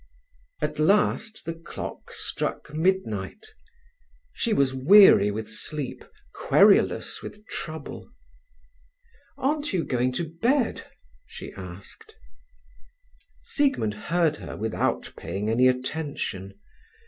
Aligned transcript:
At 0.63 0.79
last 0.79 1.45
the 1.45 1.53
clock 1.53 2.11
struck 2.11 2.73
midnight. 2.73 3.53
She 4.33 4.51
was 4.51 4.73
weary 4.73 5.29
with 5.29 5.47
sleep, 5.47 6.03
querulous 6.33 7.21
with 7.21 7.45
trouble. 7.45 8.09
"Aren't 9.37 9.73
you 9.73 9.83
going 9.83 10.11
to 10.13 10.27
bed?" 10.27 10.87
she 11.27 11.53
asked. 11.53 12.15
Siegmund 13.43 13.93
heard 13.93 14.37
her 14.37 14.57
without 14.57 15.13
paying 15.15 15.51
any 15.51 15.67
attention. 15.67 16.55